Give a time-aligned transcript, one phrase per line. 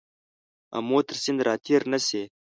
[0.77, 2.23] آمو تر سیند را تېر نه شې.